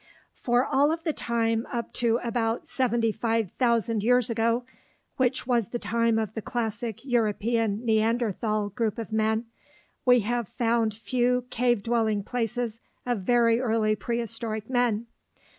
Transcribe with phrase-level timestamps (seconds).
[0.33, 4.65] For all of the time up to about 75,000 years ago,
[5.17, 9.45] which was the time of the classic European Neanderthal group of men,
[10.03, 15.05] we have found few cave dwelling places of very early prehistoric men.